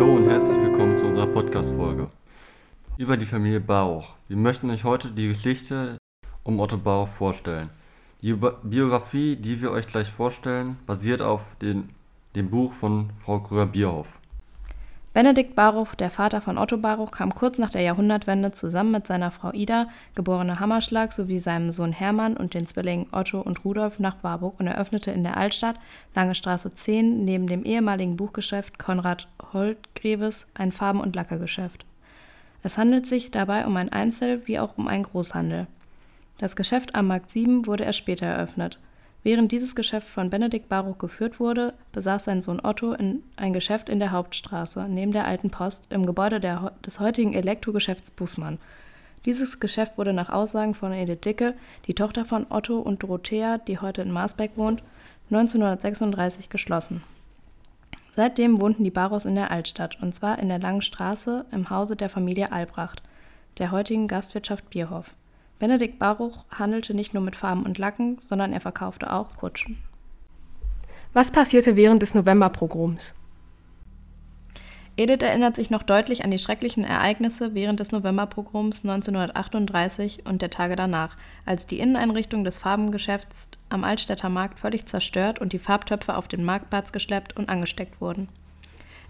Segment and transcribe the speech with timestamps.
[0.00, 2.08] Hallo und herzlich willkommen zu unserer Podcast-Folge
[2.96, 4.14] über die Familie Baruch.
[4.28, 5.98] Wir möchten euch heute die Geschichte
[6.42, 7.68] um Otto Baruch vorstellen.
[8.22, 11.90] Die Biografie, die wir euch gleich vorstellen, basiert auf den,
[12.34, 14.19] dem Buch von Frau Krüger-Bierhoff.
[15.12, 19.32] Benedikt Baruch, der Vater von Otto Baruch, kam kurz nach der Jahrhundertwende zusammen mit seiner
[19.32, 24.22] Frau Ida, geborene Hammerschlag, sowie seinem Sohn Hermann und den Zwillingen Otto und Rudolf nach
[24.22, 25.80] Warburg und eröffnete in der Altstadt,
[26.14, 31.84] Lange Straße 10, neben dem ehemaligen Buchgeschäft Konrad Holtgreves ein Farben- und Lackergeschäft.
[32.62, 35.66] Es handelt sich dabei um ein Einzel- wie auch um einen Großhandel.
[36.38, 38.78] Das Geschäft am Markt 7 wurde erst später eröffnet.
[39.22, 42.96] Während dieses Geschäft von Benedikt Baruch geführt wurde, besaß sein Sohn Otto
[43.36, 48.10] ein Geschäft in der Hauptstraße, neben der Alten Post, im Gebäude der, des heutigen Elektrogeschäfts
[48.10, 48.58] Bußmann.
[49.26, 51.54] Dieses Geschäft wurde nach Aussagen von Edith Dicke,
[51.86, 54.82] die Tochter von Otto und Dorothea, die heute in Marsbeck wohnt,
[55.30, 57.02] 1936 geschlossen.
[58.16, 61.94] Seitdem wohnten die Baros in der Altstadt, und zwar in der Langen Straße im Hause
[61.94, 63.02] der Familie Albrecht,
[63.58, 65.14] der heutigen Gastwirtschaft Bierhof.
[65.60, 69.76] Benedikt Baruch handelte nicht nur mit Farben und Lacken, sondern er verkaufte auch Kutschen.
[71.12, 73.14] Was passierte während des Novemberpogroms?
[74.96, 80.50] Edith erinnert sich noch deutlich an die schrecklichen Ereignisse während des Novemberpogroms 1938 und der
[80.50, 86.16] Tage danach, als die Inneneinrichtung des Farbengeschäfts am Altstädter Markt völlig zerstört und die Farbtöpfe
[86.16, 88.28] auf den Marktplatz geschleppt und angesteckt wurden.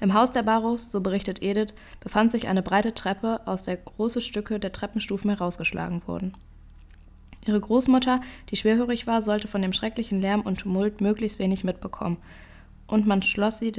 [0.00, 4.22] Im Haus der Barrows, so berichtet Edith, befand sich eine breite Treppe, aus der große
[4.22, 6.34] Stücke der Treppenstufen herausgeschlagen wurden.
[7.46, 8.20] Ihre Großmutter,
[8.50, 12.16] die schwerhörig war, sollte von dem schrecklichen Lärm und Tumult möglichst wenig mitbekommen,
[12.86, 13.72] und man schloss sie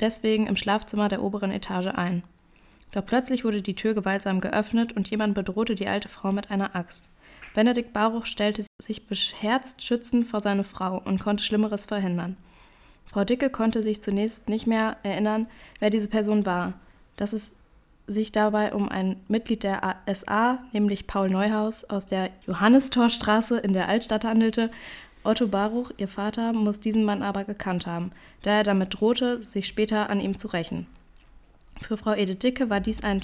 [0.00, 2.22] deswegen im Schlafzimmer der oberen Etage ein.
[2.92, 6.74] Doch plötzlich wurde die Tür gewaltsam geöffnet und jemand bedrohte die alte Frau mit einer
[6.74, 7.04] Axt.
[7.54, 12.36] Benedikt Baruch stellte sich beherzt schützend vor seine Frau und konnte Schlimmeres verhindern.
[13.16, 15.46] Frau Dicke konnte sich zunächst nicht mehr erinnern,
[15.80, 16.74] wer diese Person war.
[17.16, 17.54] Dass es
[18.06, 23.88] sich dabei um ein Mitglied der SA, nämlich Paul Neuhaus aus der Johannistorstraße in der
[23.88, 24.70] Altstadt handelte.
[25.24, 29.66] Otto Baruch, ihr Vater, muss diesen Mann aber gekannt haben, da er damit drohte, sich
[29.66, 30.86] später an ihm zu rächen.
[31.80, 33.22] Für Frau Edith Dicke war dies ein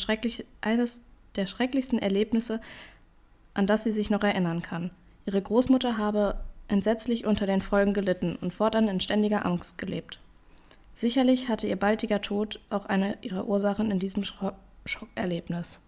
[0.63, 1.03] eines
[1.37, 2.63] der schrecklichsten Erlebnisse,
[3.53, 4.91] an das sie sich noch erinnern kann.
[5.27, 10.19] Ihre Großmutter habe entsetzlich unter den Folgen gelitten und fortan in ständiger Angst gelebt.
[10.95, 14.53] Sicherlich hatte ihr baldiger Tod auch eine ihrer Ursachen in diesem Schro
[14.85, 15.79] Schockerlebnis.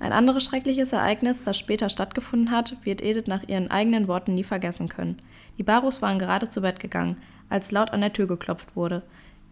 [0.00, 4.42] Ein anderes schreckliches Ereignis, das später stattgefunden hat, wird Edith nach ihren eigenen Worten nie
[4.42, 5.20] vergessen können.
[5.58, 7.18] Die Barus waren gerade zu Bett gegangen,
[7.48, 9.02] als laut an der Tür geklopft wurde.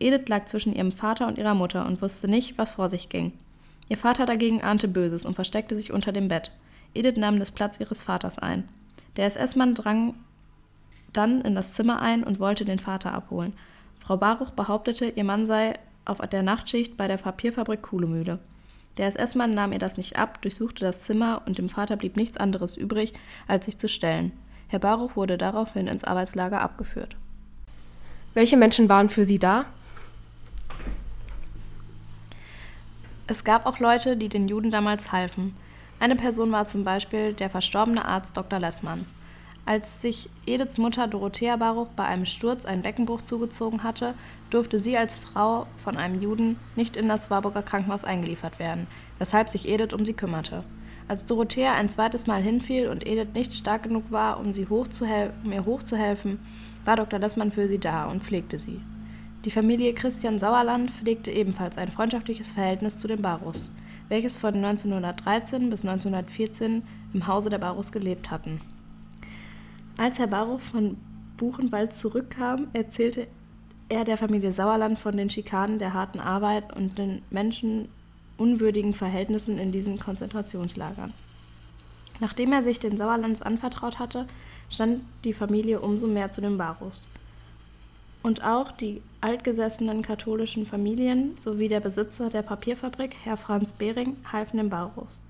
[0.00, 3.32] Edith lag zwischen ihrem Vater und ihrer Mutter und wusste nicht, was vor sich ging.
[3.88, 6.50] Ihr Vater dagegen ahnte Böses und versteckte sich unter dem Bett.
[6.94, 8.68] Edith nahm das Platz ihres Vaters ein.
[9.16, 10.14] Der SS-Mann drang
[11.12, 13.52] dann in das Zimmer ein und wollte den Vater abholen.
[14.00, 18.38] Frau Baruch behauptete, ihr Mann sei auf der Nachtschicht bei der Papierfabrik Kuhlemühle.
[18.96, 22.36] Der SS-Mann nahm ihr das nicht ab, durchsuchte das Zimmer und dem Vater blieb nichts
[22.36, 23.12] anderes übrig,
[23.46, 24.32] als sich zu stellen.
[24.68, 27.16] Herr Baruch wurde daraufhin ins Arbeitslager abgeführt.
[28.34, 29.66] Welche Menschen waren für Sie da?
[33.26, 35.56] Es gab auch Leute, die den Juden damals halfen.
[36.00, 38.59] Eine Person war zum Beispiel der verstorbene Arzt Dr.
[38.59, 39.05] Lessmann.
[39.66, 44.15] Als sich Ediths Mutter Dorothea Baruch bei einem Sturz einen Beckenbruch zugezogen hatte,
[44.49, 48.87] durfte sie als Frau von einem Juden nicht in das Warburger Krankenhaus eingeliefert werden,
[49.19, 50.65] weshalb sich Edith um sie kümmerte.
[51.06, 55.53] Als Dorothea ein zweites Mal hinfiel und Edith nicht stark genug war, um, sie um
[55.53, 56.38] ihr hochzuhelfen,
[56.87, 57.19] war Dr.
[57.19, 58.81] Lessmann für sie da und pflegte sie.
[59.44, 63.75] Die Familie Christian Sauerland pflegte ebenfalls ein freundschaftliches Verhältnis zu den Barus
[64.10, 66.82] welches von 1913 bis 1914
[67.15, 68.60] im Hause der Barus gelebt hatten.
[69.97, 70.98] Als Herr Baruch von
[71.38, 73.28] Buchenwald zurückkam, erzählte
[73.88, 79.72] er der Familie Sauerland von den Schikanen der harten Arbeit und den menschenunwürdigen Verhältnissen in
[79.72, 81.15] diesen Konzentrationslagern.
[82.20, 84.26] Nachdem er sich den Sauerlands anvertraut hatte,
[84.69, 87.08] stand die Familie umso mehr zu den Barus.
[88.22, 94.58] Und auch die altgesessenen katholischen Familien sowie der Besitzer der Papierfabrik, Herr Franz Behring, halfen
[94.58, 95.22] den Barus.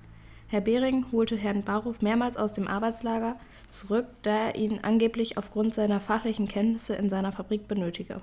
[0.47, 3.37] Herr Behring holte Herrn Baruch mehrmals aus dem Arbeitslager
[3.69, 8.21] zurück, da er ihn angeblich aufgrund seiner fachlichen Kenntnisse in seiner Fabrik benötige.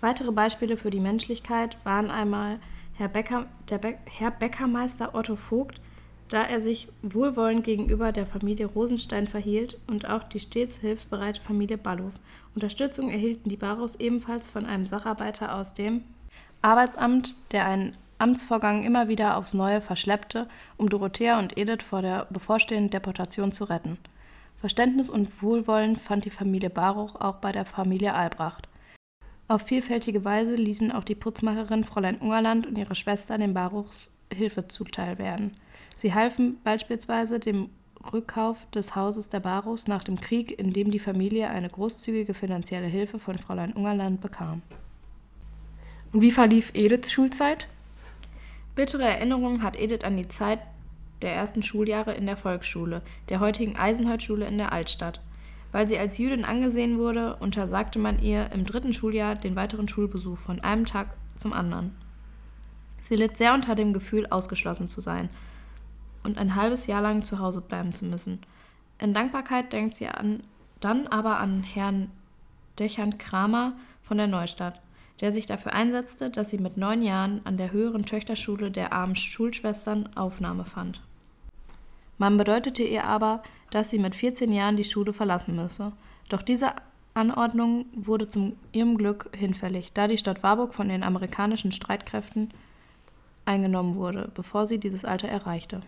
[0.00, 2.58] Weitere Beispiele für die Menschlichkeit waren einmal
[2.94, 5.80] Herr, Becker, der Be Herr Bäckermeister Otto Vogt,
[6.28, 11.78] da er sich wohlwollend gegenüber der Familie Rosenstein verhielt und auch die stets hilfsbereite Familie
[11.78, 12.12] Ballow.
[12.54, 16.02] Unterstützung erhielten die Barus ebenfalls von einem Sacharbeiter aus dem
[16.60, 22.26] Arbeitsamt, der einen Amtsvorgang immer wieder aufs Neue verschleppte, um Dorothea und Edith vor der
[22.30, 23.96] bevorstehenden Deportation zu retten.
[24.56, 28.68] Verständnis und Wohlwollen fand die Familie Baruch auch bei der Familie Albrecht.
[29.46, 34.68] Auf vielfältige Weise ließen auch die Putzmacherin Fräulein Ungerland und ihre Schwester den Baruchs Hilfe
[34.68, 35.56] zuteil werden.
[35.98, 37.70] Sie halfen beispielsweise dem
[38.12, 42.86] Rückkauf des Hauses der Baruchs nach dem Krieg, in dem die Familie eine großzügige finanzielle
[42.86, 44.62] Hilfe von Fräulein Ungerland bekam.
[46.12, 47.66] Und wie verlief Ediths Schulzeit?
[48.76, 50.60] Bittere Erinnerungen hat Edith an die Zeit
[51.20, 55.20] der ersten Schuljahre in der Volksschule, der heutigen Eisenholzschule in der Altstadt.
[55.72, 60.38] Weil sie als Jüdin angesehen wurde, untersagte man ihr im dritten Schuljahr den weiteren Schulbesuch
[60.38, 61.96] von einem Tag zum anderen.
[63.00, 65.28] Sie litt sehr unter dem Gefühl, ausgeschlossen zu sein
[66.22, 68.40] und ein halbes Jahr lang zu Hause bleiben zu müssen.
[68.98, 70.42] In Dankbarkeit denkt sie an,
[70.80, 72.10] dann aber an Herrn
[72.78, 73.72] Dechant Kramer
[74.02, 74.80] von der Neustadt,
[75.20, 79.16] der sich dafür einsetzte, dass sie mit neun Jahren an der höheren Töchterschule der armen
[79.16, 81.02] Schulschwestern Aufnahme fand.
[82.18, 85.92] Man bedeutete ihr aber, dass sie mit 14 Jahren die Schule verlassen müsse.
[86.28, 86.72] Doch diese
[87.14, 92.50] Anordnung wurde zu ihrem Glück hinfällig, da die Stadt Warburg von den amerikanischen Streitkräften
[93.44, 95.80] eingenommen wurde, bevor sie dieses Alter erreichte.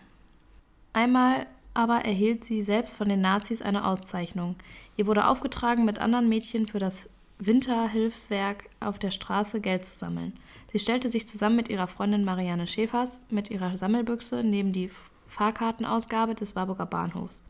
[0.93, 4.55] Einmal aber erhielt sie selbst von den Nazis eine Auszeichnung.
[4.97, 7.09] Ihr wurde aufgetragen, mit anderen Mädchen für das
[7.39, 10.33] Winterhilfswerk auf der Straße Geld zu sammeln.
[10.71, 14.91] Sie stellte sich zusammen mit ihrer Freundin Marianne Schäfers mit ihrer Sammelbüchse neben die
[15.27, 17.41] Fahrkartenausgabe des Warburger Bahnhofs.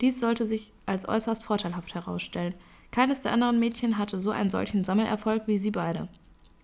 [0.00, 2.54] Dies sollte sich als äußerst vorteilhaft herausstellen.
[2.90, 6.08] Keines der anderen Mädchen hatte so einen solchen Sammelerfolg wie sie beide.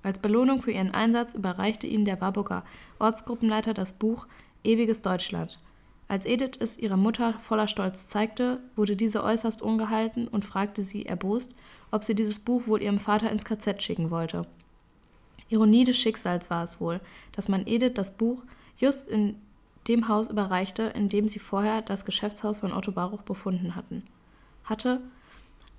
[0.03, 2.65] Als Belohnung für ihren Einsatz überreichte ihnen der Warburger
[2.99, 4.27] Ortsgruppenleiter das Buch
[4.65, 5.59] Ewiges Deutschland.
[6.09, 11.05] Als Edith es ihrer Mutter voller Stolz zeigte, wurde diese äußerst ungehalten und fragte sie
[11.05, 11.55] erbost,
[11.91, 14.47] ob sie dieses Buch wohl ihrem Vater ins KZ schicken wollte.
[15.51, 17.01] Ironie des Schicksals war es wohl,
[17.33, 18.43] dass man Edith das Buch
[18.79, 19.37] just in
[19.87, 24.03] dem Haus überreichte, in dem sie vorher das Geschäftshaus von Otto Baruch befunden hatten,
[24.65, 25.01] hatte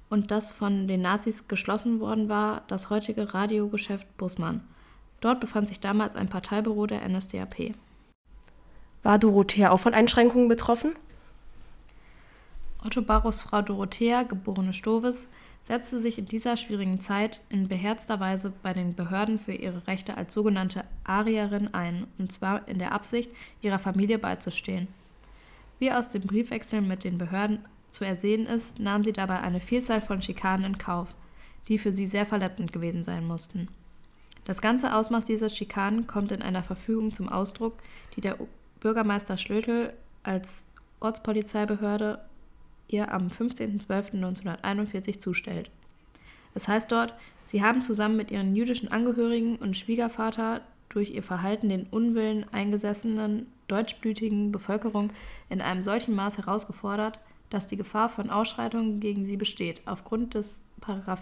[0.10, 4.62] und das von den Nazis geschlossen worden war, das heutige Radiogeschäft Bussmann.
[5.22, 7.76] Dort befand sich damals ein Parteibüro der NSDAP.
[9.04, 10.96] War Dorothea auch von Einschränkungen betroffen?
[12.84, 15.30] Otto Baruchs Frau Dorothea, geborene Stoves,
[15.63, 20.18] setzte sich in dieser schwierigen Zeit in beherzter Weise bei den Behörden für ihre Rechte
[20.18, 23.30] als sogenannte Arierin ein, und zwar in der Absicht,
[23.62, 24.88] ihrer Familie beizustehen.
[25.78, 27.60] Wie aus dem Briefwechsel mit den Behörden
[27.92, 31.07] zu ersehen ist, nahm sie dabei eine Vielzahl von Schikanen in Kauf,
[31.68, 33.68] die für sie sehr verletzend gewesen sein mussten.
[34.45, 37.78] Das ganze Ausmaß dieser Schikanen kommt in einer Verfügung zum Ausdruck,
[38.16, 38.40] die der
[38.80, 39.94] Bürgermeister Schlötel
[40.24, 40.66] als
[41.00, 42.20] Ortspolizeibehörde
[42.88, 45.70] ihr am 15.12.1941 zustellt.
[46.56, 47.14] Es heißt dort,
[47.46, 53.46] sie haben zusammen mit ihren jüdischen Angehörigen und Schwiegervater durch ihr Verhalten den Unwillen eingesessenen
[53.68, 55.12] deutschblütigen Bevölkerung
[55.50, 57.20] in einem solchen Maß herausgefordert,
[57.52, 59.81] dass die Gefahr von Ausschreitungen gegen sie besteht.
[59.86, 60.64] Aufgrund des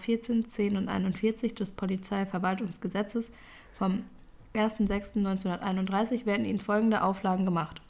[0.00, 3.30] 14, 10 und 41 des Polizeiverwaltungsgesetzes
[3.78, 4.04] vom
[4.54, 7.80] 1.6.1931 werden ihnen folgende Auflagen gemacht.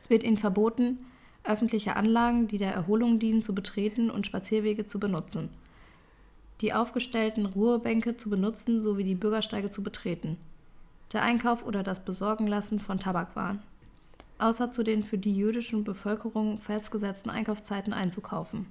[0.00, 0.98] Es wird ihnen verboten,
[1.44, 5.48] öffentliche Anlagen, die der Erholung dienen, zu betreten und Spazierwege zu benutzen,
[6.60, 10.36] die aufgestellten Ruhebänke zu benutzen sowie die Bürgersteige zu betreten,
[11.12, 13.62] der Einkauf oder das Besorgenlassen von Tabakwaren,
[14.38, 18.66] außer zu den für die jüdische Bevölkerung festgesetzten Einkaufszeiten einzukaufen,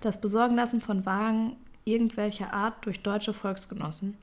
[0.00, 4.16] das Besorgenlassen von Wagen irgendwelcher Art durch deutsche Volksgenossen.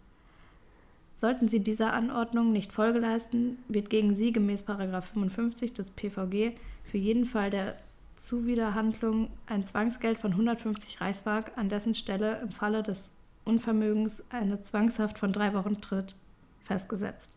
[1.18, 6.98] Sollten sie dieser Anordnung nicht Folge leisten, wird gegen sie gemäß 55 des PVG für
[7.00, 7.76] jeden Fall der
[8.18, 13.14] Zuwiderhandlung ein Zwangsgeld von 150 Reichsmark, an dessen Stelle im Falle des
[13.46, 16.14] Unvermögens eine Zwangshaft von drei Wochen tritt,
[16.62, 17.32] festgesetzt.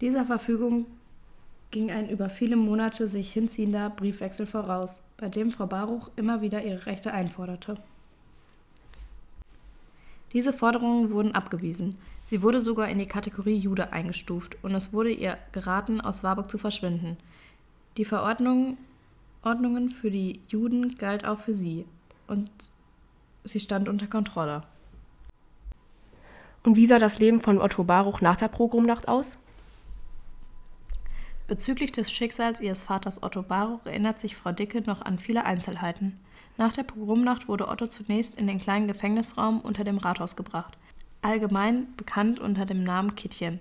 [0.00, 0.86] Dieser Verfügung
[1.70, 6.64] ging ein über viele Monate sich hinziehender Briefwechsel voraus, bei dem Frau Baruch immer wieder
[6.64, 7.76] ihre Rechte einforderte.
[10.32, 11.98] Diese Forderungen wurden abgewiesen.
[12.26, 16.50] Sie wurde sogar in die Kategorie Jude eingestuft und es wurde ihr geraten, aus Warburg
[16.50, 17.16] zu verschwinden–
[17.96, 18.78] die Verordnung
[19.42, 21.86] Ordnungen für die Juden galt auch für sie
[22.26, 22.50] und
[23.44, 24.62] sie stand unter Kontrolle.
[26.62, 29.38] Und wie sah das Leben von Otto Baruch nach der Pogromnacht aus?
[31.48, 36.20] Bezüglich des Schicksals ihres Vaters Otto Baruch erinnert sich Frau Dicke noch an viele Einzelheiten.
[36.60, 40.76] Nach der Pogromnacht wurde Otto zunächst in den kleinen Gefängnisraum unter dem Rathaus gebracht,
[41.22, 43.60] allgemein bekannt unter dem Namen Kittchen.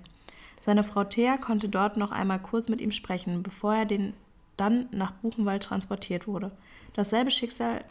[0.60, 4.12] Seine Frau Thea konnte dort noch einmal kurz mit ihm sprechen, bevor er den
[4.58, 6.52] dann nach Buchenwald transportiert wurde.
[6.92, 7.86] Dasselbe Schicksal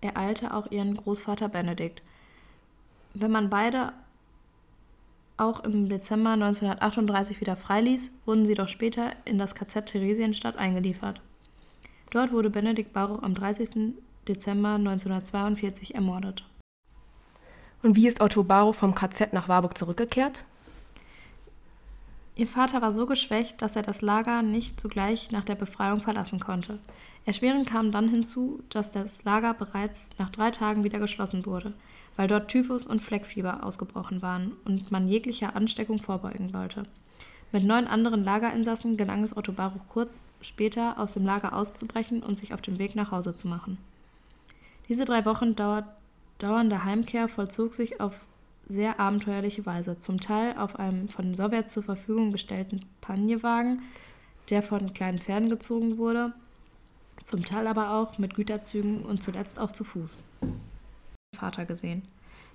[0.00, 2.00] ereilte auch ihren Großvater Benedikt.
[3.12, 3.92] Wenn man beide
[5.36, 11.20] auch im Dezember 1938 wieder freiließ, wurden sie doch später in das KZ Theresienstadt eingeliefert.
[12.10, 13.92] Dort wurde Benedikt Baruch am 30.
[14.28, 16.44] Dezember 1942 ermordet.
[17.82, 20.44] Und wie ist Otto Baruch vom KZ nach Warburg zurückgekehrt?
[22.36, 26.40] Ihr Vater war so geschwächt, dass er das Lager nicht sogleich nach der Befreiung verlassen
[26.40, 26.78] konnte.
[27.26, 31.74] Erschwerend kam dann hinzu, dass das Lager bereits nach drei Tagen wieder geschlossen wurde,
[32.16, 36.84] weil dort Typhus und Fleckfieber ausgebrochen waren und man jeglicher Ansteckung vorbeugen wollte.
[37.52, 42.38] Mit neun anderen Lagerinsassen gelang es Otto Baruch kurz später, aus dem Lager auszubrechen und
[42.38, 43.76] sich auf den Weg nach Hause zu machen.
[44.90, 45.84] Diese drei Wochen dauert,
[46.38, 48.26] dauernde Heimkehr vollzog sich auf
[48.66, 53.82] sehr abenteuerliche Weise, zum Teil auf einem von den Sowjets zur Verfügung gestellten Panjewagen,
[54.48, 56.32] der von kleinen Pferden gezogen wurde,
[57.24, 60.22] zum Teil aber auch mit Güterzügen und zuletzt auch zu Fuß.
[61.36, 62.02] Vater gesehen.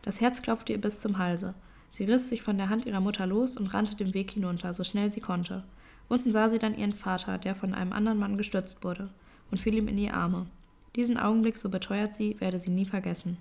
[0.01, 1.53] Das Herz klopfte ihr bis zum Halse.
[1.89, 4.83] Sie riss sich von der Hand ihrer Mutter los und rannte den Weg hinunter, so
[4.83, 5.63] schnell sie konnte.
[6.09, 9.09] Unten sah sie dann ihren Vater, der von einem anderen Mann gestürzt wurde,
[9.51, 10.47] und fiel ihm in die Arme.
[10.95, 13.37] Diesen Augenblick, so beteuert sie, werde sie nie vergessen.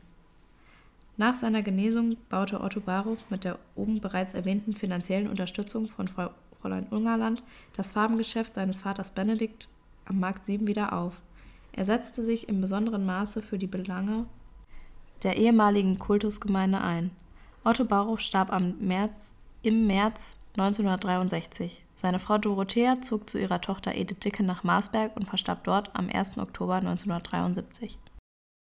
[1.16, 6.30] Nach seiner Genesung baute Otto Baruch mit der oben bereits erwähnten finanziellen Unterstützung von Frau
[6.61, 7.42] Fräulein Ungerland
[7.76, 9.68] das Farbengeschäft seines Vaters Benedikt
[10.06, 11.20] am Markt 7 wieder auf.
[11.73, 14.26] Er setzte sich in besonderem Maße für die Belange
[15.23, 17.11] der ehemaligen Kultusgemeinde ein.
[17.64, 21.83] Otto Baruch starb am März, im März 1963.
[22.04, 26.11] Seine Frau Dorothea zog zu ihrer Tochter Edith Dicke nach Marsberg und verstarb dort am
[26.11, 26.37] 1.
[26.37, 27.99] Oktober 1973.